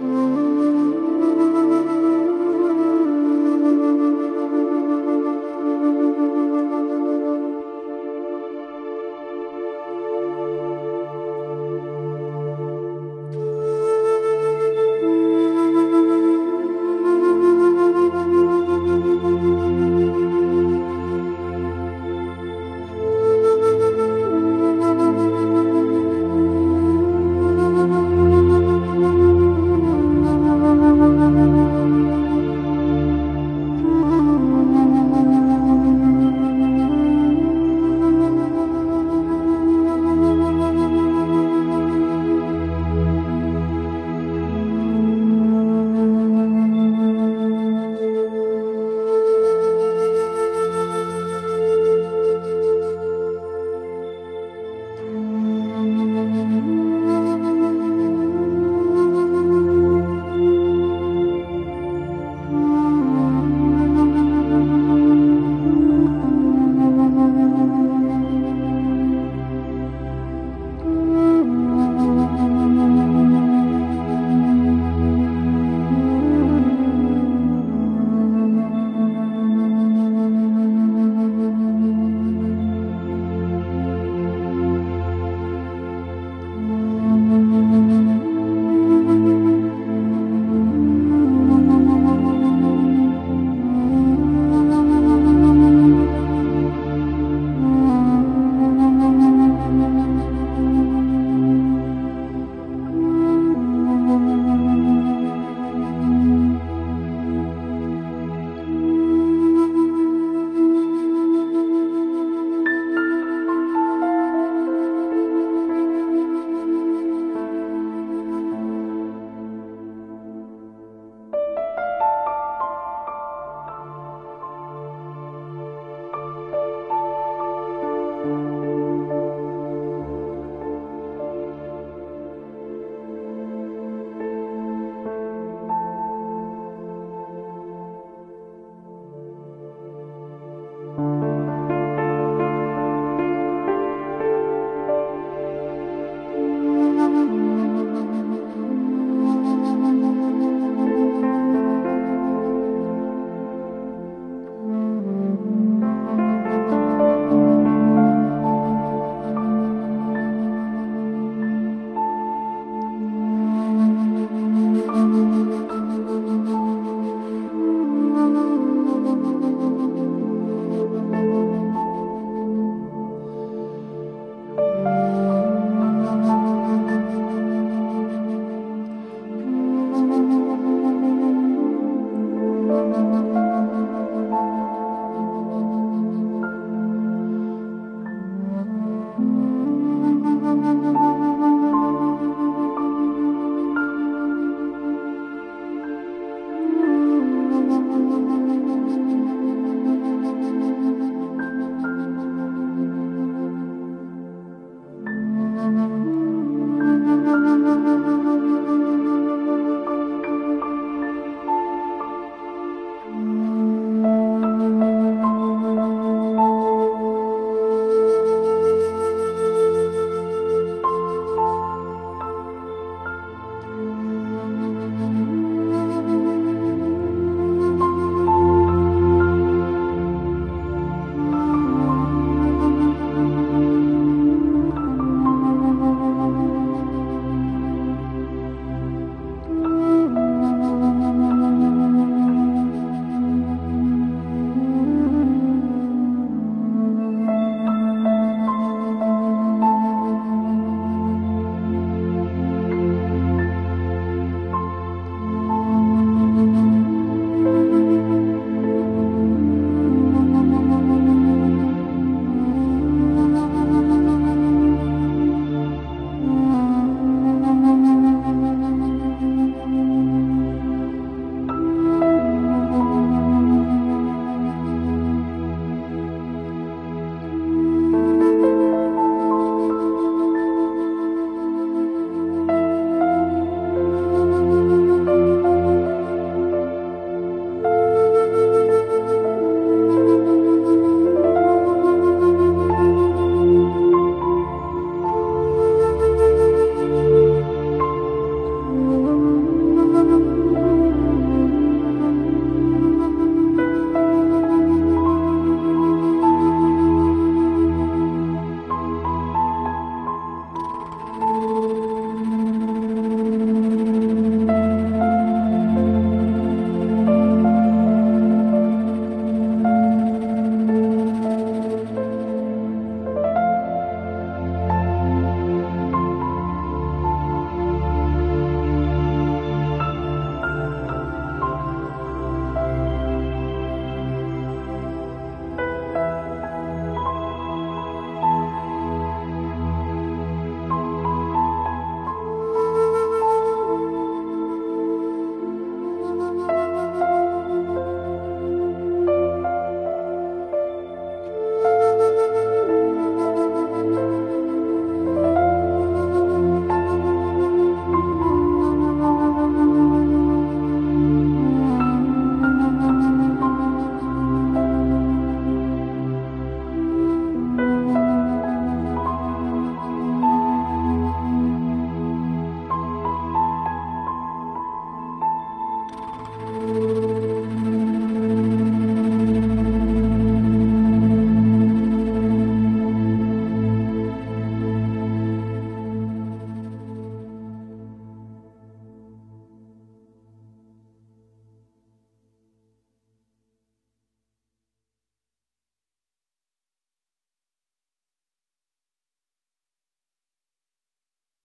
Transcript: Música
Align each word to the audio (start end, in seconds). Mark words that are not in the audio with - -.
Música 0.00 0.53